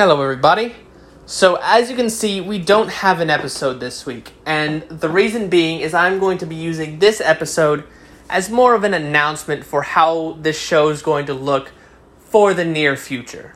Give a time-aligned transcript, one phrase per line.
[0.00, 0.76] Hello, everybody.
[1.26, 5.48] So, as you can see, we don't have an episode this week, and the reason
[5.48, 7.82] being is I'm going to be using this episode
[8.30, 11.72] as more of an announcement for how this show is going to look
[12.20, 13.54] for the near future.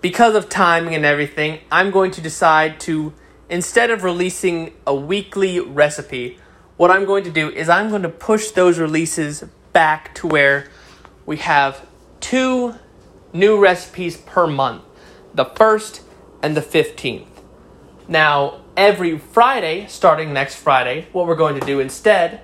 [0.00, 3.12] Because of timing and everything, I'm going to decide to,
[3.48, 6.40] instead of releasing a weekly recipe,
[6.78, 10.68] what I'm going to do is I'm going to push those releases back to where
[11.26, 11.86] we have
[12.18, 12.74] two
[13.32, 14.82] new recipes per month
[15.34, 16.02] the 1st
[16.42, 17.26] and the 15th.
[18.08, 22.40] Now, every Friday, starting next Friday, what we're going to do instead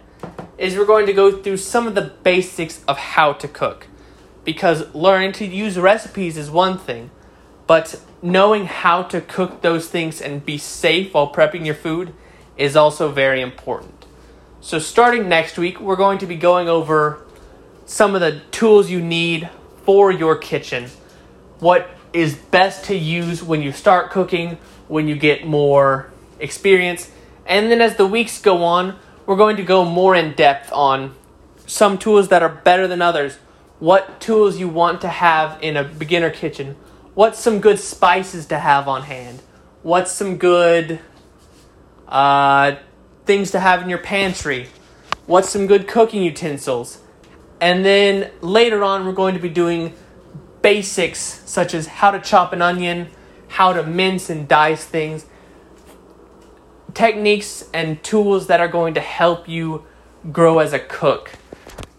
[0.59, 3.89] is we're going to go through some of the basics of how to cook.
[4.45, 7.11] Because learning to use recipes is one thing,
[7.67, 12.15] but knowing how to cook those things and be safe while prepping your food
[12.57, 14.07] is also very important.
[14.61, 17.27] So, starting next week, we're going to be going over
[17.85, 19.49] some of the tools you need
[19.85, 20.91] for your kitchen.
[21.59, 27.11] What is best to use when you start cooking, when you get more experience.
[27.47, 31.15] And then as the weeks go on, we're going to go more in depth on
[31.67, 33.39] some tools that are better than others,
[33.79, 36.77] what tools you want to have in a beginner kitchen,
[37.15, 39.43] what's some good spices to have on hand,
[39.83, 41.01] what's some good
[42.09, 42.77] uh,
[43.25, 44.69] things to have in your pantry,
[45.27, 47.01] what's some good cooking utensils.
[47.61, 49.95] And then later on, we're going to be doing
[50.67, 53.07] basics such as how to chop an onion,
[53.47, 55.25] how to mince and dice things,
[56.93, 59.85] techniques and tools that are going to help you
[60.33, 61.31] grow as a cook.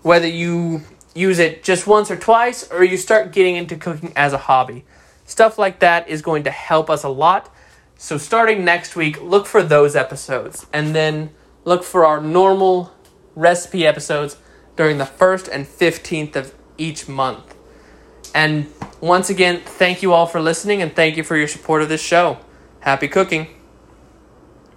[0.01, 0.81] Whether you
[1.15, 4.83] use it just once or twice or you start getting into cooking as a hobby.
[5.23, 7.49] Stuff like that is going to help us a lot.
[7.95, 11.29] So, starting next week, look for those episodes and then
[11.63, 12.91] look for our normal
[13.33, 14.35] recipe episodes
[14.75, 17.56] during the 1st and 15th of each month.
[18.37, 18.71] And
[19.01, 22.01] once again, thank you all for listening and thank you for your support of this
[22.01, 22.37] show.
[22.81, 23.56] Happy cooking.